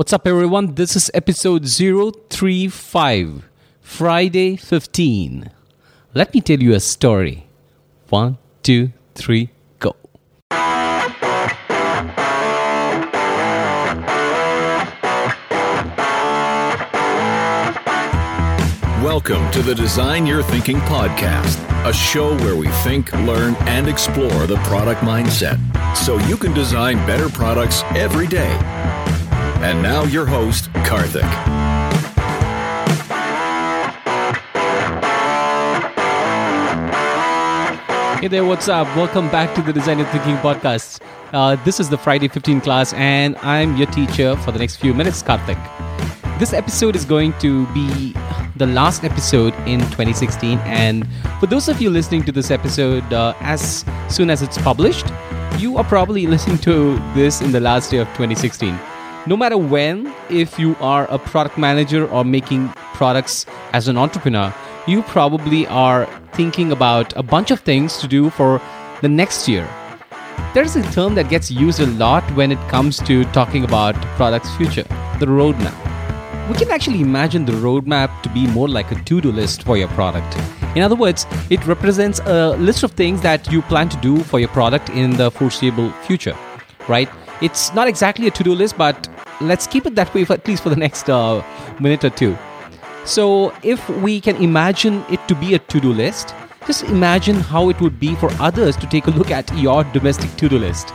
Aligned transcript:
What's 0.00 0.14
up, 0.14 0.26
everyone? 0.26 0.76
This 0.76 0.96
is 0.96 1.10
episode 1.12 1.68
035, 1.68 3.44
Friday 3.82 4.56
15. 4.56 5.50
Let 6.14 6.32
me 6.32 6.40
tell 6.40 6.58
you 6.58 6.72
a 6.72 6.80
story. 6.80 7.46
One, 8.08 8.38
two, 8.62 8.94
three, 9.14 9.50
go. 9.78 9.94
Welcome 19.04 19.50
to 19.50 19.60
the 19.60 19.74
Design 19.76 20.24
Your 20.24 20.42
Thinking 20.42 20.78
podcast, 20.78 21.58
a 21.86 21.92
show 21.92 22.34
where 22.38 22.56
we 22.56 22.68
think, 22.84 23.12
learn, 23.12 23.54
and 23.68 23.86
explore 23.86 24.46
the 24.46 24.56
product 24.64 25.02
mindset 25.02 25.58
so 25.94 26.16
you 26.20 26.38
can 26.38 26.54
design 26.54 26.96
better 27.06 27.28
products 27.28 27.82
every 27.94 28.26
day. 28.26 28.56
And 29.62 29.82
now, 29.82 30.04
your 30.04 30.24
host, 30.24 30.72
Karthik. 30.88 31.20
Hey 38.20 38.28
there, 38.28 38.46
what's 38.46 38.68
up? 38.68 38.86
Welcome 38.96 39.28
back 39.28 39.54
to 39.56 39.60
the 39.60 39.70
Design 39.70 39.98
Your 39.98 40.06
Thinking 40.08 40.36
podcast. 40.36 41.02
Uh, 41.34 41.56
this 41.64 41.78
is 41.78 41.90
the 41.90 41.98
Friday 41.98 42.26
15 42.28 42.62
class, 42.62 42.94
and 42.94 43.36
I'm 43.42 43.76
your 43.76 43.86
teacher 43.88 44.34
for 44.36 44.50
the 44.50 44.58
next 44.58 44.76
few 44.76 44.94
minutes, 44.94 45.22
Karthik. 45.22 45.58
This 46.38 46.54
episode 46.54 46.96
is 46.96 47.04
going 47.04 47.34
to 47.40 47.66
be 47.74 48.14
the 48.56 48.66
last 48.66 49.04
episode 49.04 49.52
in 49.66 49.80
2016, 49.80 50.58
and 50.60 51.06
for 51.38 51.48
those 51.48 51.68
of 51.68 51.82
you 51.82 51.90
listening 51.90 52.22
to 52.24 52.32
this 52.32 52.50
episode 52.50 53.12
uh, 53.12 53.34
as 53.40 53.84
soon 54.08 54.30
as 54.30 54.40
it's 54.40 54.56
published, 54.56 55.06
you 55.58 55.76
are 55.76 55.84
probably 55.84 56.26
listening 56.34 56.56
to 56.58 56.96
this 57.14 57.42
in 57.42 57.52
the 57.52 57.60
last 57.60 57.90
day 57.90 57.98
of 57.98 58.08
2016. 58.08 58.80
No 59.30 59.36
matter 59.36 59.56
when, 59.56 60.12
if 60.28 60.58
you 60.58 60.74
are 60.80 61.06
a 61.08 61.16
product 61.16 61.56
manager 61.56 62.04
or 62.08 62.24
making 62.24 62.66
products 62.94 63.46
as 63.72 63.86
an 63.86 63.96
entrepreneur, 63.96 64.52
you 64.88 65.02
probably 65.02 65.68
are 65.68 66.06
thinking 66.32 66.72
about 66.72 67.16
a 67.16 67.22
bunch 67.22 67.52
of 67.52 67.60
things 67.60 67.98
to 67.98 68.08
do 68.08 68.30
for 68.30 68.60
the 69.02 69.08
next 69.08 69.46
year. 69.46 69.68
There's 70.52 70.74
a 70.74 70.82
term 70.90 71.14
that 71.14 71.28
gets 71.28 71.48
used 71.48 71.78
a 71.78 71.86
lot 71.86 72.24
when 72.32 72.50
it 72.50 72.58
comes 72.68 72.98
to 73.02 73.22
talking 73.26 73.62
about 73.62 73.94
product's 74.16 74.52
future 74.56 74.82
the 75.20 75.26
roadmap. 75.26 75.78
We 76.48 76.56
can 76.56 76.72
actually 76.72 77.00
imagine 77.00 77.44
the 77.44 77.52
roadmap 77.52 78.22
to 78.22 78.28
be 78.30 78.48
more 78.48 78.66
like 78.66 78.90
a 78.90 78.96
to 78.96 79.20
do 79.20 79.30
list 79.30 79.62
for 79.62 79.76
your 79.76 79.86
product. 79.90 80.36
In 80.74 80.82
other 80.82 80.96
words, 80.96 81.24
it 81.50 81.64
represents 81.68 82.18
a 82.24 82.56
list 82.56 82.82
of 82.82 82.90
things 82.92 83.20
that 83.20 83.48
you 83.52 83.62
plan 83.62 83.90
to 83.90 83.96
do 83.98 84.24
for 84.24 84.40
your 84.40 84.48
product 84.48 84.88
in 84.88 85.16
the 85.16 85.30
foreseeable 85.30 85.92
future, 86.02 86.36
right? 86.88 87.08
It's 87.40 87.72
not 87.72 87.86
exactly 87.86 88.26
a 88.26 88.30
to 88.32 88.42
do 88.42 88.54
list, 88.54 88.76
but 88.76 89.08
let's 89.40 89.66
keep 89.66 89.86
it 89.86 89.94
that 89.94 90.12
way 90.14 90.24
for 90.24 90.34
at 90.34 90.46
least 90.46 90.62
for 90.62 90.70
the 90.70 90.76
next 90.76 91.08
uh, 91.08 91.42
minute 91.80 92.04
or 92.04 92.10
two. 92.10 92.36
So, 93.04 93.54
if 93.62 93.88
we 93.88 94.20
can 94.20 94.36
imagine 94.36 95.04
it 95.10 95.26
to 95.28 95.34
be 95.34 95.54
a 95.54 95.58
to 95.58 95.80
do 95.80 95.92
list, 95.92 96.34
just 96.66 96.84
imagine 96.84 97.36
how 97.36 97.70
it 97.70 97.80
would 97.80 97.98
be 97.98 98.14
for 98.14 98.30
others 98.38 98.76
to 98.76 98.86
take 98.86 99.06
a 99.06 99.10
look 99.10 99.30
at 99.30 99.50
your 99.56 99.84
domestic 99.84 100.30
to 100.36 100.48
do 100.48 100.58
list. 100.58 100.90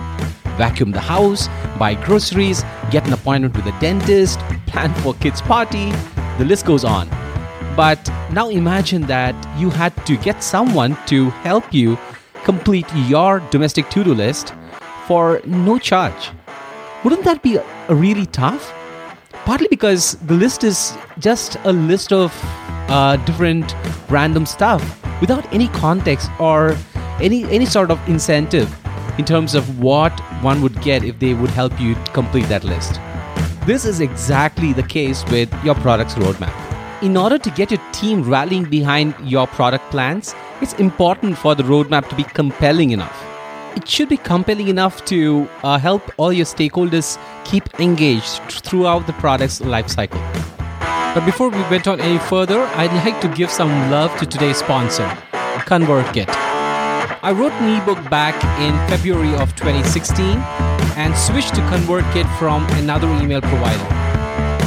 Vacuum 0.57 0.91
the 0.91 1.01
house, 1.01 1.49
buy 1.79 1.95
groceries, 1.95 2.63
get 2.91 3.05
an 3.07 3.13
appointment 3.13 3.55
with 3.55 3.65
a 3.65 3.77
dentist, 3.79 4.39
plan 4.67 4.93
for 5.01 5.13
kids' 5.15 5.41
party, 5.41 5.91
the 6.37 6.45
list 6.45 6.65
goes 6.65 6.85
on. 6.85 7.09
But 7.75 8.07
now 8.31 8.49
imagine 8.49 9.01
that 9.03 9.35
you 9.59 9.69
had 9.69 9.93
to 10.05 10.15
get 10.17 10.43
someone 10.43 10.97
to 11.07 11.29
help 11.43 11.73
you 11.73 11.97
complete 12.43 12.87
your 13.07 13.41
domestic 13.49 13.89
to 13.89 14.03
do 14.03 14.13
list 14.13 14.53
for 15.07 15.41
no 15.45 15.77
charge. 15.79 16.31
Wouldn't 17.05 17.23
that 17.23 17.41
be 17.41 17.59
really 17.87 18.25
tough? 18.25 18.73
partly 19.45 19.67
because 19.67 20.15
the 20.25 20.33
list 20.33 20.63
is 20.63 20.97
just 21.19 21.55
a 21.65 21.71
list 21.71 22.11
of 22.11 22.33
uh, 22.89 23.15
different 23.27 23.75
random 24.09 24.45
stuff 24.45 24.81
without 25.21 25.51
any 25.53 25.67
context 25.67 26.29
or 26.39 26.75
any 27.21 27.43
any 27.45 27.65
sort 27.65 27.91
of 27.91 28.09
incentive 28.09 28.73
in 29.19 29.25
terms 29.25 29.53
of 29.55 29.69
what 29.79 30.19
one 30.41 30.61
would 30.61 30.81
get 30.81 31.03
if 31.03 31.19
they 31.19 31.33
would 31.33 31.51
help 31.51 31.79
you 31.79 31.95
complete 32.13 32.47
that 32.49 32.63
list. 32.63 32.99
This 33.65 33.85
is 33.85 34.01
exactly 34.01 34.73
the 34.73 34.83
case 34.83 35.23
with 35.25 35.53
your 35.63 35.75
product's 35.75 36.15
roadmap. 36.15 36.53
In 37.03 37.15
order 37.17 37.37
to 37.37 37.51
get 37.51 37.71
your 37.71 37.81
team 37.91 38.23
rallying 38.23 38.65
behind 38.65 39.15
your 39.23 39.47
product 39.47 39.89
plans, 39.91 40.35
it's 40.61 40.73
important 40.73 41.37
for 41.37 41.55
the 41.55 41.63
roadmap 41.63 42.09
to 42.09 42.15
be 42.15 42.23
compelling 42.23 42.91
enough 42.91 43.24
it 43.75 43.87
should 43.87 44.09
be 44.09 44.17
compelling 44.17 44.67
enough 44.67 45.03
to 45.05 45.47
uh, 45.63 45.77
help 45.77 46.01
all 46.17 46.31
your 46.31 46.45
stakeholders 46.45 47.17
keep 47.43 47.79
engaged 47.79 48.41
throughout 48.63 49.05
the 49.05 49.13
product's 49.13 49.59
lifecycle. 49.59 50.21
But 51.13 51.25
before 51.25 51.49
we 51.49 51.61
went 51.69 51.87
on 51.87 51.99
any 51.99 52.19
further, 52.19 52.61
I'd 52.75 52.93
like 53.05 53.21
to 53.21 53.27
give 53.27 53.49
some 53.49 53.69
love 53.91 54.17
to 54.19 54.25
today's 54.25 54.57
sponsor, 54.57 55.07
ConvertKit. 55.67 56.29
I 56.29 57.31
wrote 57.31 57.53
an 57.53 57.81
ebook 57.81 58.09
back 58.09 58.35
in 58.59 58.73
February 58.89 59.33
of 59.35 59.55
2016 59.55 60.37
and 60.97 61.15
switched 61.15 61.55
to 61.55 61.61
ConvertKit 61.61 62.27
from 62.37 62.65
another 62.83 63.07
email 63.21 63.41
provider. 63.41 63.83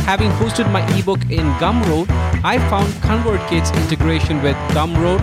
Having 0.08 0.30
hosted 0.32 0.70
my 0.72 0.80
ebook 0.98 1.20
in 1.30 1.46
Gumroad, 1.60 2.08
I 2.42 2.58
found 2.70 2.88
ConvertKit's 3.04 3.70
integration 3.82 4.42
with 4.42 4.56
Gumroad, 4.72 5.20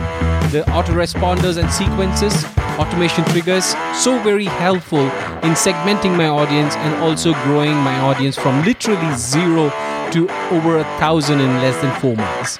the 0.51 0.61
autoresponders 0.71 1.57
and 1.57 1.71
sequences, 1.71 2.45
automation 2.79 3.23
triggers 3.25 3.65
so 3.93 4.17
very 4.23 4.45
helpful 4.45 5.05
in 5.43 5.53
segmenting 5.53 6.15
my 6.15 6.27
audience 6.27 6.75
and 6.75 6.95
also 7.03 7.33
growing 7.43 7.75
my 7.77 7.97
audience 7.99 8.37
from 8.37 8.63
literally 8.63 9.15
zero 9.15 9.69
to 10.11 10.29
over 10.51 10.77
a 10.79 10.83
thousand 10.99 11.39
in 11.39 11.49
less 11.61 11.79
than 11.81 11.93
four 11.99 12.15
months. 12.15 12.59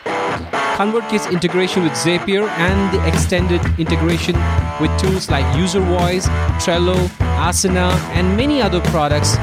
ConvertKit's 0.75 1.31
integration 1.31 1.84
with 1.84 1.94
Zapier 1.94 2.48
and 2.58 2.94
the 2.94 3.08
extended 3.08 3.62
integration 3.80 4.36
with 4.81 4.92
tools 5.00 5.30
like 5.30 5.46
UserVoice, 5.56 6.25
Trello, 6.59 6.98
Asana, 7.40 7.94
and 8.12 8.36
many 8.36 8.62
other 8.62 8.81
products, 8.92 9.38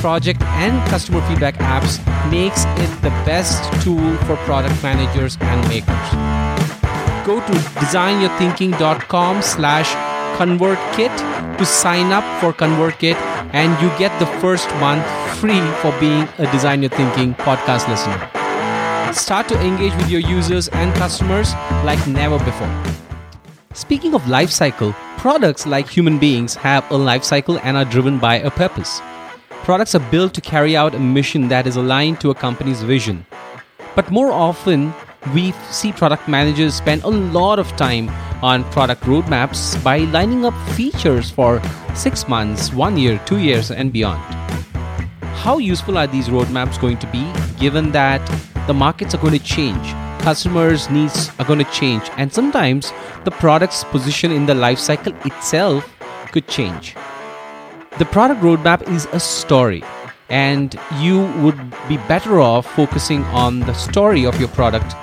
project 0.00 0.40
and 0.42 0.88
customer 0.88 1.20
feedback 1.26 1.56
apps 1.56 1.98
makes 2.30 2.64
it 2.64 3.02
the 3.02 3.10
best 3.26 3.64
tool 3.82 4.16
for 4.18 4.36
product 4.46 4.80
managers 4.82 5.36
and 5.40 5.68
makers. 5.68 6.08
Go 7.26 7.40
to 7.40 7.52
designyourthinking.com 7.80 9.42
slash 9.42 10.05
ConvertKit 10.36 11.56
to 11.56 11.64
sign 11.64 12.12
up 12.12 12.24
for 12.40 12.52
ConvertKit 12.52 13.16
and 13.54 13.72
you 13.80 13.88
get 13.98 14.12
the 14.18 14.26
first 14.38 14.68
month 14.76 15.04
free 15.38 15.60
for 15.80 15.98
being 15.98 16.28
a 16.36 16.50
Design 16.52 16.82
Your 16.82 16.90
Thinking 16.90 17.34
podcast 17.34 17.88
listener. 17.88 18.20
Start 19.14 19.48
to 19.48 19.58
engage 19.62 19.94
with 19.96 20.10
your 20.10 20.20
users 20.20 20.68
and 20.68 20.94
customers 20.94 21.54
like 21.84 22.06
never 22.06 22.38
before. 22.44 22.70
Speaking 23.72 24.14
of 24.14 24.28
life 24.28 24.50
cycle, 24.50 24.92
products 25.16 25.66
like 25.66 25.88
human 25.88 26.18
beings 26.18 26.54
have 26.54 26.90
a 26.90 26.96
life 26.96 27.24
cycle 27.24 27.58
and 27.60 27.78
are 27.78 27.86
driven 27.86 28.18
by 28.18 28.34
a 28.36 28.50
purpose. 28.50 29.00
Products 29.64 29.94
are 29.94 30.10
built 30.10 30.34
to 30.34 30.42
carry 30.42 30.76
out 30.76 30.94
a 30.94 30.98
mission 30.98 31.48
that 31.48 31.66
is 31.66 31.76
aligned 31.76 32.20
to 32.20 32.28
a 32.30 32.34
company's 32.34 32.82
vision. 32.82 33.24
But 33.94 34.10
more 34.10 34.32
often, 34.32 34.92
we 35.34 35.52
see 35.70 35.92
product 35.92 36.28
managers 36.28 36.74
spend 36.74 37.04
a 37.04 37.08
lot 37.08 37.58
of 37.58 37.74
time 37.76 38.10
on 38.42 38.64
product 38.70 39.02
roadmaps 39.02 39.82
by 39.82 39.98
lining 39.98 40.44
up 40.44 40.54
features 40.70 41.30
for 41.30 41.62
six 41.94 42.28
months, 42.28 42.72
one 42.72 42.96
year, 42.96 43.20
two 43.26 43.38
years, 43.38 43.70
and 43.70 43.92
beyond. 43.92 44.22
How 45.44 45.58
useful 45.58 45.98
are 45.98 46.06
these 46.06 46.28
roadmaps 46.28 46.80
going 46.80 46.98
to 46.98 47.06
be 47.08 47.24
given 47.58 47.92
that 47.92 48.20
the 48.66 48.74
markets 48.74 49.14
are 49.14 49.18
going 49.18 49.38
to 49.38 49.44
change, 49.44 49.86
customers' 50.22 50.90
needs 50.90 51.30
are 51.38 51.44
going 51.44 51.60
to 51.60 51.70
change, 51.70 52.10
and 52.16 52.32
sometimes 52.32 52.92
the 53.24 53.30
product's 53.30 53.84
position 53.84 54.32
in 54.32 54.46
the 54.46 54.54
life 54.54 54.78
cycle 54.78 55.14
itself 55.24 55.88
could 56.32 56.48
change? 56.48 56.94
The 57.98 58.04
product 58.04 58.42
roadmap 58.42 58.88
is 58.88 59.06
a 59.12 59.20
story 59.20 59.82
and 60.28 60.78
you 60.98 61.26
would 61.42 61.58
be 61.88 61.96
better 62.08 62.40
off 62.40 62.66
focusing 62.74 63.22
on 63.26 63.60
the 63.60 63.72
story 63.74 64.26
of 64.26 64.38
your 64.40 64.48
product 64.48 64.94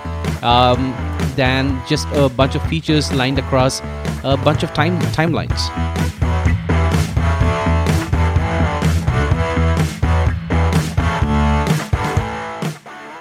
um, 0.43 0.93
than 1.35 1.81
just 1.87 2.07
a 2.13 2.29
bunch 2.29 2.55
of 2.55 2.63
features 2.67 3.11
lined 3.13 3.39
across 3.39 3.81
a 4.23 4.37
bunch 4.43 4.63
of 4.63 4.73
time 4.73 4.99
timelines. 5.13 5.69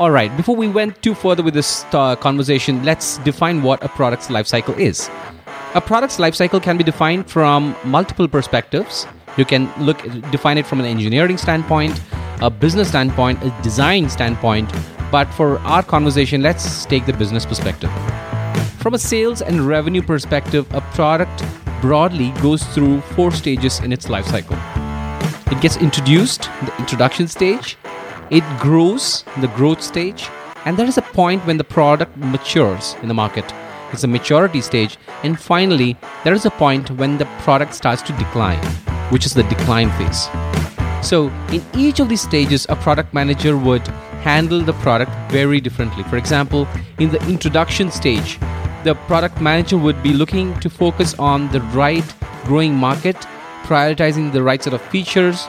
All 0.03 0.11
right, 0.11 0.37
before 0.37 0.57
we 0.57 0.67
went 0.67 1.01
too 1.01 1.15
further 1.15 1.45
with 1.45 1.55
this 1.55 1.85
uh, 1.93 2.17
conversation, 2.17 2.83
let's 2.83 3.19
define 3.19 3.63
what 3.63 3.85
a 3.85 3.89
product's 3.89 4.27
lifecycle 4.27 4.77
is. 4.77 5.09
A 5.75 5.81
product's 5.81 6.17
lifecycle 6.17 6.61
can 6.61 6.77
be 6.77 6.83
defined 6.83 7.31
from 7.31 7.77
multiple 7.85 8.27
perspectives. 8.27 9.07
You 9.37 9.45
can 9.45 9.73
look 9.79 10.03
define 10.33 10.59
it 10.59 10.67
from 10.67 10.81
an 10.81 10.87
engineering 10.87 11.39
standpoint, 11.39 12.03
a 12.41 12.51
business 12.51 12.89
standpoint, 12.89 13.43
a 13.45 13.55
design 13.63 14.11
standpoint, 14.11 14.73
but 15.13 15.33
for 15.35 15.59
our 15.59 15.83
conversation, 15.83 16.41
let's 16.43 16.87
take 16.87 17.05
the 17.05 17.13
business 17.13 17.45
perspective. 17.45 17.91
From 18.79 18.95
a 18.95 18.99
sales 18.99 19.43
and 19.43 19.69
revenue 19.69 20.03
perspective, 20.03 20.67
a 20.75 20.81
product 20.97 21.45
broadly 21.83 22.31
goes 22.41 22.65
through 22.75 23.03
four 23.15 23.31
stages 23.31 23.81
in 23.81 23.93
its 23.93 24.09
life 24.09 24.27
cycle. 24.27 24.57
It 25.53 25.61
gets 25.61 25.77
introduced, 25.77 26.49
the 26.65 26.75
introduction 26.79 27.29
stage, 27.29 27.77
it 28.31 28.43
grows 28.59 29.25
the 29.43 29.49
growth 29.49 29.83
stage, 29.83 30.27
and 30.65 30.79
there 30.79 30.87
is 30.87 30.97
a 30.97 31.03
point 31.03 31.45
when 31.47 31.59
the 31.59 31.65
product 31.65 32.17
matures 32.17 32.97
in 33.03 33.09
the 33.09 33.15
market. 33.15 33.45
It's 33.93 34.05
a 34.05 34.09
maturity 34.09 34.63
stage, 34.63 34.97
and 35.23 35.39
finally, 35.39 35.99
there 36.25 36.33
is 36.33 36.47
a 36.47 36.51
point 36.51 36.91
when 36.93 37.19
the 37.19 37.27
product 37.41 37.75
starts 37.75 38.01
to 38.03 38.13
decline, 38.15 38.65
which 39.11 39.27
is 39.27 39.35
the 39.35 39.43
decline 39.43 39.91
phase. 39.99 40.29
So, 41.07 41.29
in 41.53 41.63
each 41.77 42.01
of 42.01 42.09
these 42.09 42.23
stages, 42.23 42.65
a 42.71 42.77
product 42.77 43.13
manager 43.13 43.59
would 43.59 43.87
handle 44.23 44.61
the 44.61 44.73
product 44.75 45.13
very 45.31 45.61
differently. 45.61 46.05
For 46.05 46.17
example, 46.17 46.67
in 46.99 47.11
the 47.11 47.21
introduction 47.29 47.91
stage, 47.91 48.39
the 48.85 48.95
product 49.07 49.41
manager 49.41 49.79
would 49.79 50.03
be 50.03 50.13
looking 50.13 50.59
to 50.61 50.71
focus 50.71 51.15
on 51.19 51.51
the 51.53 51.61
right 51.73 52.05
growing 52.45 52.75
market, 52.75 53.17
prioritizing 53.65 54.33
the 54.33 54.43
right 54.43 54.63
set 54.63 54.75
of 54.75 54.83
features, 54.83 55.47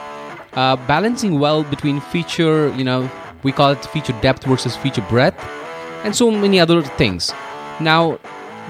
uh, 0.54 0.76
balancing 0.88 1.40
well 1.40 1.64
between 1.64 2.00
feature, 2.00 2.74
you 2.76 2.84
know, 2.84 3.10
we 3.44 3.52
call 3.52 3.72
it 3.72 3.86
feature 3.86 4.14
depth 4.22 4.44
versus 4.46 4.76
feature 4.76 5.06
breadth, 5.10 5.40
and 6.04 6.16
so 6.16 6.32
many 6.32 6.60
other 6.60 6.82
things. 6.82 7.32
Now, 7.80 8.20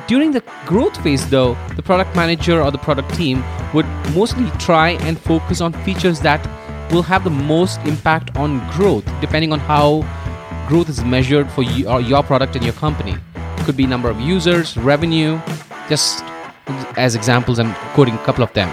during 0.08 0.32
the 0.32 0.44
growth 0.66 1.02
phase, 1.04 1.30
though, 1.30 1.56
the 1.76 1.84
product 1.84 2.16
manager 2.16 2.62
or 2.62 2.72
the 2.72 2.78
product 2.78 3.14
team 3.16 3.44
would 3.74 3.86
mostly 4.14 4.50
try 4.60 4.92
and 5.08 5.18
focus 5.20 5.62
on 5.62 5.74
features 5.84 6.20
that 6.22 6.42
will 6.92 7.04
have 7.04 7.24
the 7.24 7.30
most 7.30 7.80
impact 7.82 8.36
on 8.38 8.60
growth, 8.72 9.06
depending 9.22 9.52
on 9.54 9.60
how 9.60 10.06
growth 10.68 10.90
is 10.90 11.04
measured 11.04 11.50
for 11.52 11.64
your, 11.64 11.92
uh, 11.92 11.98
your 11.98 12.24
product 12.24 12.56
and 12.56 12.64
your 12.64 12.74
company 12.74 13.16
could 13.66 13.78
be 13.78 13.86
number 13.86 14.10
of 14.10 14.20
users, 14.20 14.78
revenue, 14.78 15.40
just 15.90 16.24
as 16.98 17.16
examples. 17.16 17.60
I'm 17.60 17.74
quoting 17.94 18.16
a 18.16 18.24
couple 18.24 18.44
of 18.44 18.52
them. 18.54 18.70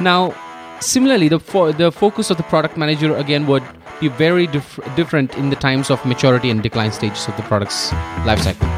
Now, 0.00 0.34
similarly, 0.80 1.28
the 1.28 1.40
fo- 1.40 1.72
the 1.72 1.90
focus 1.90 2.30
of 2.30 2.36
the 2.36 2.42
product 2.44 2.76
manager 2.76 3.16
again 3.16 3.46
would 3.46 3.62
be 4.00 4.08
very 4.08 4.46
dif- 4.46 4.78
different 4.94 5.36
in 5.36 5.50
the 5.50 5.56
times 5.56 5.90
of 5.90 6.04
maturity 6.04 6.50
and 6.50 6.62
decline 6.62 6.92
stages 6.92 7.26
of 7.28 7.36
the 7.36 7.42
product's 7.42 7.90
lifecycle. 8.24 8.68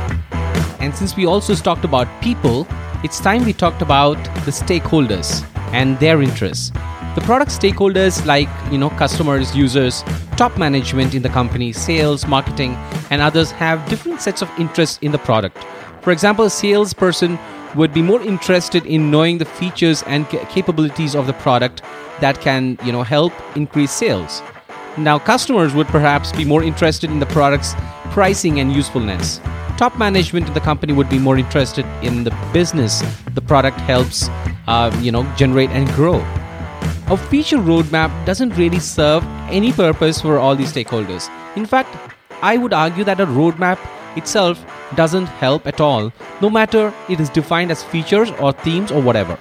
And 0.81 0.95
since 0.95 1.17
we 1.17 1.27
also 1.27 1.55
talked 1.55 1.85
about 1.85 2.07
people, 2.23 2.67
it's 3.03 3.21
time 3.21 3.45
we 3.45 3.53
talked 3.53 3.83
about 3.83 4.17
the 4.45 4.53
stakeholders 4.53 5.45
and 5.73 5.99
their 5.99 6.23
interests. 6.23 6.73
The 7.19 7.25
product 7.25 7.51
stakeholders 7.51 8.25
like, 8.27 8.49
you 8.71 8.79
know, 8.79 8.91
customers, 8.91 9.53
users, 9.57 10.05
top 10.37 10.57
management 10.57 11.17
in 11.17 11.23
the 11.23 11.29
company, 11.29 11.73
sales, 11.73 12.29
marketing, 12.29 12.77
and 13.11 13.21
others 13.21 13.51
have 13.51 13.85
different 13.89 14.21
sets 14.21 14.41
of 14.41 14.49
interests 14.57 15.01
in 15.03 15.11
the 15.11 15.19
product. 15.19 15.59
For 16.03 16.13
example, 16.13 16.45
a 16.45 16.51
salesperson 16.51 17.37
would 17.75 17.93
be 17.93 18.03
more 18.03 18.23
interested 18.23 18.87
in 18.87 19.11
knowing 19.11 19.39
the 19.39 19.47
features 19.47 20.05
and 20.05 20.29
capabilities 20.29 21.17
of 21.17 21.27
the 21.27 21.33
product 21.33 21.83
that 22.21 22.41
can, 22.41 22.79
you 22.85 22.93
know, 22.93 23.03
help 23.03 23.33
increase 23.57 23.91
sales. 23.91 24.41
Now, 24.97 25.19
customers 25.19 25.75
would 25.75 25.89
perhaps 25.89 26.31
be 26.31 26.45
more 26.45 26.63
interested 26.63 27.11
in 27.11 27.19
the 27.19 27.27
product's 27.27 27.75
pricing 28.13 28.61
and 28.61 28.73
usefulness. 28.73 29.41
Top 29.77 29.99
management 29.99 30.47
in 30.47 30.55
the 30.55 30.61
company 30.61 30.93
would 30.93 31.09
be 31.09 31.19
more 31.19 31.37
interested 31.37 31.85
in 32.01 32.23
the 32.23 32.31
business 32.53 33.03
the 33.35 33.43
product 33.43 33.81
helps, 33.81 34.29
uh, 34.69 34.97
you 35.03 35.11
know, 35.11 35.25
generate 35.35 35.71
and 35.71 35.89
grow 35.97 36.25
a 37.11 37.17
feature 37.17 37.57
roadmap 37.57 38.11
doesn't 38.27 38.55
really 38.59 38.79
serve 38.79 39.25
any 39.49 39.73
purpose 39.73 40.21
for 40.21 40.39
all 40.39 40.55
these 40.55 40.71
stakeholders. 40.71 41.31
In 41.57 41.65
fact, 41.65 41.97
I 42.43 42.59
would 42.59 42.75
argue 42.75 43.03
that 43.05 43.19
a 43.19 43.25
roadmap 43.25 43.79
itself 44.15 44.63
doesn't 44.95 45.25
help 45.25 45.67
at 45.67 45.81
all, 45.81 46.13
no 46.43 46.51
matter 46.51 46.93
it 47.09 47.19
is 47.19 47.31
defined 47.31 47.71
as 47.71 47.83
features 47.83 48.31
or 48.33 48.53
themes 48.53 48.93
or 48.93 49.01
whatever. 49.01 49.39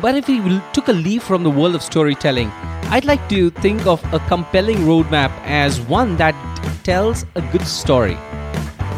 But 0.00 0.16
if 0.16 0.26
we 0.26 0.60
took 0.72 0.88
a 0.88 0.92
leaf 0.92 1.22
from 1.22 1.44
the 1.44 1.50
world 1.50 1.76
of 1.76 1.84
storytelling, 1.84 2.50
I'd 2.90 3.04
like 3.04 3.28
to 3.28 3.50
think 3.50 3.86
of 3.86 4.02
a 4.12 4.18
compelling 4.18 4.78
roadmap 4.78 5.30
as 5.44 5.80
one 5.82 6.16
that 6.16 6.34
tells 6.82 7.24
a 7.36 7.42
good 7.52 7.64
story. 7.64 8.18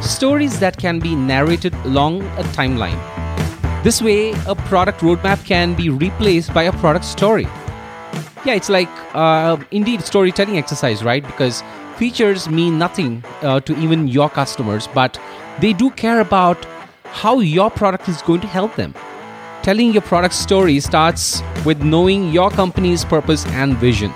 Stories 0.01 0.59
that 0.59 0.79
can 0.79 1.01
be 1.01 1.15
narrated 1.15 1.75
along 1.85 2.23
a 2.39 2.45
timeline. 2.57 2.99
This 3.85 4.01
way, 4.01 4.33
a 4.47 4.55
product 4.55 5.01
roadmap 5.01 5.45
can 5.45 5.75
be 5.75 5.91
replaced 5.91 6.55
by 6.55 6.63
a 6.63 6.73
product 6.73 7.05
story 7.05 7.47
yeah, 8.45 8.55
it's 8.55 8.69
like 8.69 8.91
uh, 9.15 9.57
indeed 9.71 10.03
storytelling 10.03 10.59
exercise, 10.59 11.03
right? 11.03 11.25
Because 11.25 11.63
features 11.97 12.49
mean 12.49 12.79
nothing 12.79 13.25
uh, 13.43 13.61
to 13.61 13.77
even 13.79 14.09
your 14.09 14.29
customers, 14.29 14.87
but 14.89 15.19
they 15.61 15.73
do 15.73 15.91
care 15.91 16.21
about 16.21 16.65
how 17.05 17.41
your 17.41 17.71
product 17.71 18.09
is 18.09 18.21
going 18.23 18.41
to 18.41 18.47
help 18.47 18.75
them. 18.77 18.95
Telling 19.63 19.93
your 19.93 20.03
product 20.03 20.35
story 20.35 20.79
starts 20.81 21.43
with 21.65 21.83
knowing 21.83 22.31
your 22.33 22.51
company's 22.51 23.05
purpose 23.05 23.47
and 23.47 23.77
vision. 23.79 24.11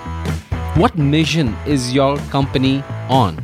What 0.75 0.97
mission 0.97 1.55
is 1.65 1.93
your 1.93 2.17
company 2.29 2.83
on? 3.09 3.43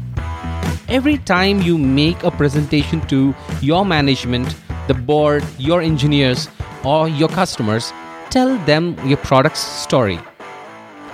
Every 0.88 1.18
time 1.18 1.62
you 1.62 1.80
make 1.80 2.22
a 2.24 2.30
presentation 2.30 3.02
to 3.08 3.34
your 3.62 3.86
management, 3.86 4.56
the 4.88 4.94
board, 4.94 5.44
your 5.58 5.82
engineers, 5.82 6.48
or 6.84 7.10
your 7.10 7.30
customers, 7.30 7.92
tell 8.30 8.56
them 8.66 8.96
your 9.08 9.18
product's 9.18 9.62
story 9.62 10.20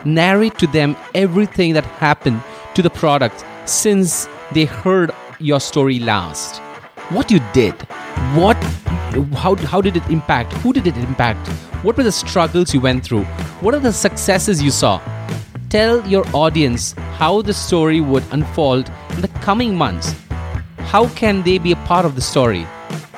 narrate 0.05 0.57
to 0.59 0.67
them 0.67 0.95
everything 1.15 1.73
that 1.73 1.85
happened 1.85 2.41
to 2.75 2.81
the 2.81 2.89
product 2.89 3.43
since 3.65 4.27
they 4.51 4.65
heard 4.65 5.11
your 5.39 5.59
story 5.59 5.99
last. 5.99 6.57
What 7.09 7.31
you 7.31 7.39
did, 7.53 7.73
what 8.35 8.57
how, 9.35 9.55
how 9.55 9.81
did 9.81 9.97
it 9.97 10.07
impact? 10.09 10.53
Who 10.63 10.71
did 10.71 10.87
it 10.87 10.95
impact? 10.97 11.47
What 11.83 11.97
were 11.97 12.03
the 12.03 12.11
struggles 12.11 12.73
you 12.73 12.79
went 12.79 13.03
through? 13.03 13.23
What 13.59 13.73
are 13.73 13.79
the 13.79 13.91
successes 13.91 14.63
you 14.63 14.71
saw? 14.71 15.01
Tell 15.69 16.05
your 16.07 16.25
audience 16.33 16.93
how 17.17 17.41
the 17.41 17.53
story 17.53 18.01
would 18.01 18.23
unfold 18.31 18.89
in 19.11 19.21
the 19.21 19.27
coming 19.39 19.75
months. 19.75 20.15
How 20.77 21.07
can 21.09 21.43
they 21.43 21.57
be 21.57 21.73
a 21.73 21.77
part 21.87 22.05
of 22.05 22.15
the 22.15 22.21
story? 22.21 22.65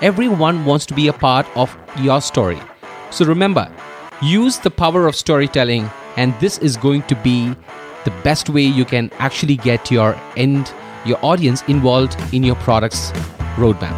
Everyone 0.02 0.66
wants 0.66 0.86
to 0.88 0.94
be 0.94 1.08
a 1.08 1.14
part 1.14 1.46
of 1.56 1.76
your 2.00 2.22
story. 2.22 2.60
So 3.12 3.26
remember, 3.26 3.72
use 4.22 4.58
the 4.58 4.72
power 4.72 5.08
of 5.08 5.16
storytelling 5.16 5.90
and 6.18 6.34
this 6.40 6.58
is 6.60 6.78
going 6.78 7.04
to 7.04 7.16
be 7.16 7.56
the 8.06 8.12
best 8.24 8.50
way 8.50 8.62
you 8.62 8.86
can 8.86 9.10
actually 9.20 9.56
get 9.56 9.90
your 9.92 10.16
end 10.38 10.74
your 11.06 11.18
audience 11.22 11.64
involved 11.68 12.18
in 12.34 12.44
your 12.44 12.56
product's 12.56 13.12
roadmap. 13.56 13.94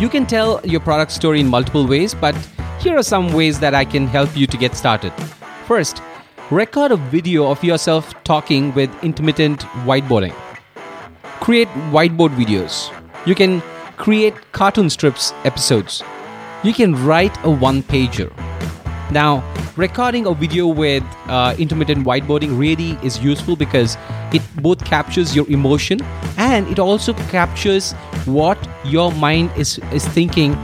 You 0.00 0.08
can 0.08 0.26
tell 0.26 0.60
your 0.64 0.80
product 0.80 1.12
story 1.12 1.40
in 1.40 1.48
multiple 1.48 1.86
ways 1.86 2.14
but 2.14 2.36
here 2.80 2.96
are 2.96 3.02
some 3.02 3.32
ways 3.32 3.58
that 3.60 3.74
i 3.74 3.84
can 3.84 4.06
help 4.06 4.36
you 4.36 4.46
to 4.46 4.56
get 4.56 4.74
started. 4.74 5.12
First 5.66 6.02
record 6.50 6.92
a 6.92 6.96
video 6.96 7.50
of 7.50 7.64
yourself 7.64 8.14
talking 8.22 8.72
with 8.74 8.90
intermittent 9.02 9.60
whiteboarding. 9.86 10.34
Create 11.40 11.68
whiteboard 11.90 12.36
videos. 12.36 12.92
You 13.26 13.34
can 13.34 13.62
create 13.96 14.34
cartoon 14.52 14.90
strips 14.90 15.32
episodes. 15.44 16.02
You 16.62 16.72
can 16.72 16.94
write 17.04 17.36
a 17.44 17.50
one 17.50 17.82
pager. 17.82 18.32
Now, 19.10 19.44
recording 19.76 20.26
a 20.26 20.34
video 20.34 20.66
with 20.66 21.04
uh, 21.26 21.54
intermittent 21.58 22.06
whiteboarding 22.06 22.58
really 22.58 22.98
is 23.06 23.18
useful 23.18 23.54
because 23.56 23.96
it 24.32 24.42
both 24.62 24.84
captures 24.84 25.36
your 25.36 25.48
emotion 25.50 26.00
and 26.36 26.66
it 26.68 26.78
also 26.78 27.12
captures 27.28 27.92
what 28.24 28.58
your 28.84 29.12
mind 29.12 29.50
is, 29.56 29.78
is 29.92 30.06
thinking 30.08 30.54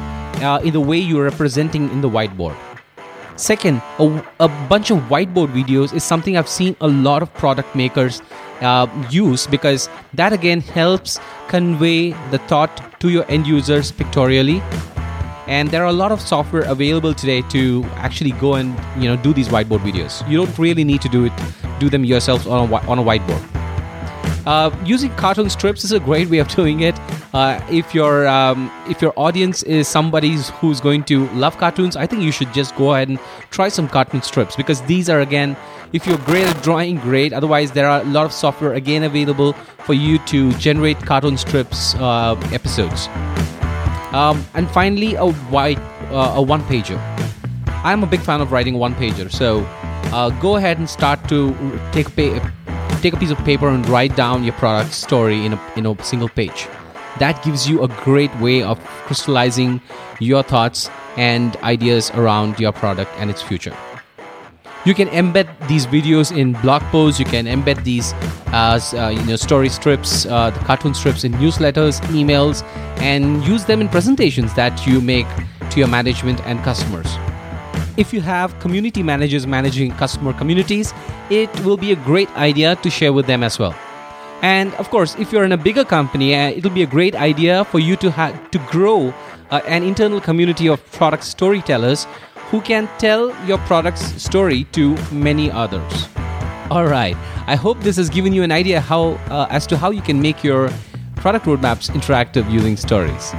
uh, 0.43 0.61
in 0.65 0.73
the 0.73 0.81
way 0.81 0.99
you're 0.99 1.25
representing 1.25 1.91
in 1.91 2.01
the 2.01 2.09
whiteboard. 2.09 2.57
Second, 3.41 3.81
a, 3.99 4.23
a 4.41 4.49
bunch 4.69 4.91
of 4.91 4.99
whiteboard 5.09 5.49
videos 5.55 5.95
is 5.95 6.05
something 6.05 6.37
I've 6.37 6.47
seen 6.47 6.77
a 6.83 6.87
lot 6.87 7.23
of 7.23 7.33
product 7.33 7.75
makers 7.75 8.21
uh, 8.61 8.87
use 9.09 9.47
because 9.47 9.89
that 10.13 10.35
again 10.35 10.61
helps 10.61 11.19
convey 11.49 12.11
the 12.33 12.39
thought 12.49 13.01
to 13.01 13.09
your 13.09 13.25
end 13.31 13.47
users 13.47 13.93
pictorially. 13.93 14.61
And 15.47 15.71
there 15.71 15.83
are 15.83 15.89
a 15.89 15.99
lot 16.05 16.13
of 16.13 16.21
software 16.21 16.65
available 16.65 17.15
today 17.15 17.41
to 17.49 17.83
actually 17.95 18.33
go 18.33 18.57
and 18.57 18.79
you 19.03 19.09
know 19.09 19.17
do 19.17 19.33
these 19.33 19.49
whiteboard 19.49 19.81
videos. 19.81 20.21
You 20.29 20.37
don't 20.45 20.59
really 20.59 20.85
need 20.85 21.01
to 21.01 21.09
do 21.09 21.25
it 21.25 21.33
do 21.79 21.89
them 21.89 22.05
yourselves 22.05 22.47
on 22.47 22.71
a, 22.71 22.77
on 22.91 22.99
a 22.99 23.03
whiteboard 23.03 23.60
uh, 24.51 24.77
using 24.85 25.11
cartoon 25.15 25.49
strips 25.49 25.85
is 25.85 25.93
a 25.93 26.01
great 26.01 26.29
way 26.29 26.39
of 26.39 26.49
doing 26.49 26.81
it. 26.81 26.99
Uh, 27.33 27.65
if 27.71 27.95
your 27.95 28.27
um, 28.27 28.69
if 28.89 29.01
your 29.01 29.13
audience 29.17 29.63
is 29.63 29.87
somebody 29.87 30.33
who's 30.59 30.81
going 30.81 31.05
to 31.05 31.29
love 31.29 31.57
cartoons, 31.57 31.95
I 31.95 32.07
think 32.07 32.23
you 32.23 32.33
should 32.33 32.53
just 32.53 32.75
go 32.75 32.95
ahead 32.95 33.09
and 33.09 33.21
try 33.51 33.69
some 33.69 33.87
cartoon 33.89 34.23
strips 34.23 34.57
because 34.57 34.83
these 34.83 35.09
are 35.09 35.21
again 35.21 35.57
if 35.93 36.05
you're 36.05 36.19
great 36.19 36.47
at 36.47 36.61
drawing, 36.65 36.97
great. 36.97 37.33
Otherwise, 37.33 37.71
there 37.71 37.89
are 37.89 38.01
a 38.01 38.05
lot 38.05 38.27
of 38.27 38.33
software 38.33 38.75
again 38.75 39.05
available 39.05 39.53
for 39.87 39.95
you 39.95 40.19
to 40.33 40.53
generate 40.55 40.99
cartoon 40.99 41.37
strips 41.37 41.95
uh, 41.97 42.35
episodes. 42.53 43.07
Um, 44.13 44.45
and 44.55 44.69
finally, 44.71 45.15
a 45.15 45.31
white 45.55 45.79
uh, 46.11 46.35
a 46.35 46.43
one 46.43 46.63
pager. 46.63 46.99
I'm 47.85 48.03
a 48.03 48.07
big 48.07 48.21
fan 48.21 48.41
of 48.41 48.51
writing 48.51 48.75
one 48.75 48.97
pager, 48.97 49.31
so 49.31 49.65
uh, 50.13 50.31
go 50.41 50.57
ahead 50.57 50.79
and 50.79 50.91
start 50.91 51.29
to 51.29 51.55
take 51.93 52.09
a 52.19 52.53
take 53.01 53.15
a 53.15 53.17
piece 53.17 53.31
of 53.31 53.39
paper 53.39 53.69
and 53.69 53.89
write 53.89 54.15
down 54.17 54.45
your 54.45 54.55
product 54.55 54.93
story 54.93 55.45
in 55.45 55.55
a 55.55 55.61
in 55.77 55.87
a 55.87 56.05
single 56.05 56.29
page. 56.29 56.69
That 57.19 57.43
gives 57.45 57.69
you 57.69 57.83
a 57.83 57.89
great 57.89 58.35
way 58.37 58.63
of 58.63 58.79
crystallizing 59.07 59.81
your 60.21 60.43
thoughts 60.43 60.89
and 61.17 61.57
ideas 61.57 62.11
around 62.13 62.61
your 62.61 62.73
product 62.73 63.11
and 63.19 63.31
its 63.31 63.43
future. 63.43 63.77
You 64.87 64.95
can 64.95 65.09
embed 65.09 65.49
these 65.69 65.87
videos 65.87 66.35
in 66.35 66.53
blog 66.63 66.83
posts. 66.85 67.21
You 67.21 67.27
can 67.27 67.45
embed 67.45 67.85
these 67.85 68.15
as 68.47 68.95
uh, 68.95 69.09
you 69.09 69.23
know 69.25 69.37
story 69.37 69.69
strips, 69.69 70.25
uh, 70.27 70.51
the 70.51 70.61
cartoon 70.61 70.95
strips 70.95 71.25
in 71.25 71.33
newsletters, 71.35 72.01
emails, 72.09 72.63
and 73.01 73.45
use 73.45 73.67
them 73.67 73.83
in 73.83 73.89
presentations 73.89 74.55
that 74.55 74.87
you 74.87 75.01
make 75.01 75.27
to 75.71 75.79
your 75.79 75.89
management 75.89 76.41
and 76.47 76.63
customers. 76.65 77.30
If 78.01 78.15
you 78.15 78.23
have 78.23 78.59
community 78.61 79.03
managers 79.03 79.47
managing 79.47 79.93
customer 79.93 80.33
communities, 80.33 80.95
it 81.29 81.51
will 81.61 81.77
be 81.77 81.93
a 81.93 81.97
great 81.97 82.31
idea 82.35 82.77
to 82.77 82.89
share 82.89 83.13
with 83.13 83.27
them 83.27 83.43
as 83.43 83.59
well. 83.59 83.75
And 84.41 84.73
of 84.77 84.89
course, 84.89 85.15
if 85.19 85.31
you're 85.31 85.45
in 85.45 85.53
a 85.53 85.59
bigger 85.59 85.85
company, 85.85 86.35
uh, 86.35 86.49
it'll 86.49 86.71
be 86.71 86.83
a 86.83 86.87
great 86.87 87.15
idea 87.15 87.63
for 87.67 87.79
you 87.79 87.97
to 87.97 88.11
have 88.11 88.51
to 88.53 88.59
grow 88.71 89.13
uh, 89.51 89.61
an 89.67 89.83
internal 89.83 90.19
community 90.19 90.67
of 90.67 90.81
product 90.93 91.25
storytellers 91.25 92.07
who 92.49 92.63
can 92.63 92.89
tell 92.97 93.37
your 93.45 93.59
product's 93.69 94.23
story 94.23 94.65
to 94.73 94.97
many 95.13 95.51
others. 95.51 96.09
All 96.71 96.87
right, 96.87 97.19
I 97.47 97.55
hope 97.55 97.81
this 97.81 97.97
has 97.97 98.09
given 98.09 98.33
you 98.33 98.43
an 98.43 98.51
idea 98.51 98.81
how 98.81 99.21
uh, 99.29 99.47
as 99.51 99.67
to 99.67 99.77
how 99.77 99.91
you 99.91 100.01
can 100.01 100.23
make 100.23 100.43
your 100.43 100.71
product 101.17 101.45
roadmaps 101.45 101.91
interactive 101.91 102.51
using 102.51 102.79
stories. 102.79 103.35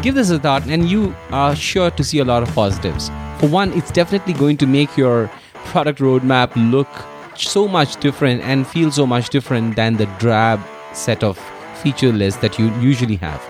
Give 0.00 0.14
this 0.14 0.30
a 0.30 0.38
thought, 0.38 0.64
and 0.68 0.88
you 0.88 1.12
are 1.32 1.56
sure 1.56 1.90
to 1.90 2.04
see 2.04 2.20
a 2.20 2.24
lot 2.24 2.44
of 2.44 2.54
positives. 2.54 3.10
For 3.38 3.48
one, 3.48 3.72
it's 3.74 3.90
definitely 3.90 4.32
going 4.32 4.56
to 4.58 4.66
make 4.66 4.96
your 4.96 5.30
product 5.66 5.98
roadmap 5.98 6.50
look 6.70 6.88
so 7.36 7.68
much 7.68 8.00
different 8.00 8.40
and 8.42 8.66
feel 8.66 8.90
so 8.90 9.06
much 9.06 9.28
different 9.28 9.76
than 9.76 9.96
the 9.96 10.06
drab 10.18 10.58
set 10.94 11.22
of 11.22 11.38
feature 11.82 12.12
lists 12.12 12.40
that 12.40 12.58
you 12.58 12.72
usually 12.80 13.16
have. 13.16 13.42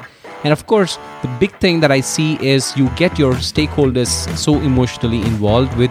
And 0.42 0.52
of 0.52 0.66
course, 0.66 0.98
the 1.22 1.28
big 1.40 1.56
thing 1.60 1.80
that 1.80 1.92
I 1.92 2.00
see 2.00 2.36
is 2.44 2.76
you 2.76 2.88
get 2.96 3.18
your 3.18 3.34
stakeholders 3.34 4.08
so 4.36 4.56
emotionally 4.60 5.22
involved 5.22 5.76
with 5.76 5.90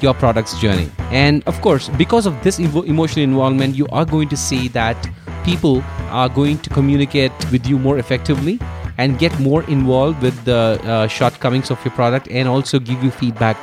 your 0.00 0.14
product's 0.14 0.58
journey. 0.60 0.90
And 1.10 1.42
of 1.46 1.60
course, 1.60 1.88
because 1.90 2.26
of 2.26 2.42
this 2.42 2.58
emotional 2.58 3.24
involvement, 3.24 3.76
you 3.76 3.86
are 3.92 4.04
going 4.04 4.28
to 4.28 4.36
see 4.36 4.68
that 4.68 4.96
people 5.44 5.82
are 6.10 6.28
going 6.28 6.58
to 6.58 6.70
communicate 6.70 7.32
with 7.52 7.66
you 7.66 7.78
more 7.78 7.98
effectively 7.98 8.58
and 8.98 9.18
get 9.18 9.38
more 9.40 9.62
involved 9.64 10.22
with 10.22 10.44
the 10.44 10.80
uh, 10.84 11.06
shortcomings 11.06 11.70
of 11.70 11.84
your 11.84 11.92
product 11.92 12.28
and 12.28 12.48
also 12.48 12.78
give 12.78 13.02
you 13.02 13.10
feedback 13.10 13.56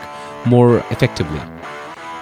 more 0.46 0.78
effectively. 0.92 1.42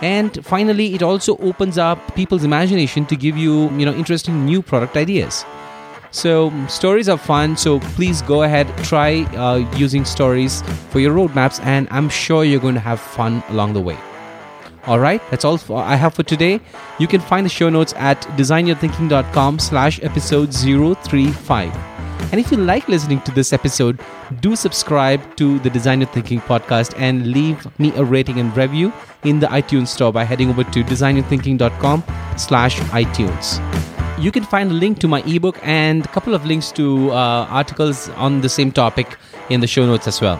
And 0.01 0.43
finally 0.45 0.95
it 0.95 1.03
also 1.03 1.37
opens 1.37 1.77
up 1.77 2.15
people's 2.15 2.43
imagination 2.43 3.05
to 3.07 3.15
give 3.15 3.37
you 3.37 3.69
you 3.71 3.85
know 3.85 3.93
interesting 3.93 4.45
new 4.45 4.61
product 4.61 4.97
ideas. 4.97 5.45
So 6.11 6.51
stories 6.67 7.07
are 7.07 7.17
fun 7.17 7.55
so 7.55 7.79
please 7.95 8.21
go 8.21 8.43
ahead 8.43 8.67
try 8.83 9.21
uh, 9.35 9.57
using 9.77 10.03
stories 10.03 10.61
for 10.89 10.99
your 10.99 11.15
roadmaps 11.15 11.63
and 11.63 11.87
i'm 11.89 12.09
sure 12.09 12.43
you're 12.43 12.59
going 12.59 12.73
to 12.73 12.81
have 12.81 12.99
fun 12.99 13.43
along 13.49 13.73
the 13.73 13.81
way. 13.81 13.97
All 14.87 14.99
right 14.99 15.21
that's 15.29 15.45
all 15.45 15.59
i 15.77 15.95
have 15.95 16.15
for 16.15 16.23
today. 16.23 16.59
You 16.97 17.07
can 17.07 17.21
find 17.21 17.45
the 17.45 17.49
show 17.49 17.69
notes 17.69 17.93
at 17.95 18.19
designyourthinking.com 18.37 19.59
slash 19.59 20.01
episode 20.01 20.53
035 20.53 21.90
and 22.31 22.39
if 22.39 22.50
you 22.50 22.57
like 22.57 22.88
listening 22.88 23.19
to 23.21 23.31
this 23.31 23.51
episode, 23.51 24.00
do 24.39 24.55
subscribe 24.55 25.35
to 25.35 25.59
the 25.59 25.69
Design 25.69 26.00
Your 26.00 26.09
Thinking 26.09 26.39
podcast 26.39 26.93
and 26.97 27.27
leave 27.27 27.67
me 27.77 27.91
a 27.95 28.05
rating 28.05 28.39
and 28.39 28.55
review 28.55 28.93
in 29.23 29.41
the 29.41 29.47
iTunes 29.47 29.89
store 29.89 30.13
by 30.13 30.23
heading 30.23 30.50
over 30.50 30.63
to 30.63 30.83
designyourthinking.com 30.83 32.03
slash 32.38 32.79
iTunes. 32.91 33.59
You 34.17 34.31
can 34.31 34.43
find 34.43 34.71
a 34.71 34.73
link 34.73 35.00
to 35.00 35.09
my 35.09 35.21
ebook 35.23 35.59
and 35.61 36.05
a 36.05 36.07
couple 36.07 36.33
of 36.33 36.45
links 36.45 36.71
to 36.73 37.11
uh, 37.11 37.47
articles 37.50 38.07
on 38.09 38.39
the 38.39 38.50
same 38.50 38.71
topic 38.71 39.17
in 39.50 39.59
the 39.59 39.67
show 39.67 39.85
notes 39.85 40.07
as 40.07 40.21
well. 40.21 40.39